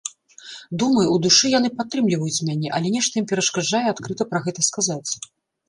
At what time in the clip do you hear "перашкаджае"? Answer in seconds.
3.35-3.85